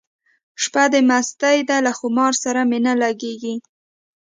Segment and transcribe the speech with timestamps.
[0.63, 3.55] شپه د مستۍ ده له خمار سره مي نه لګیږي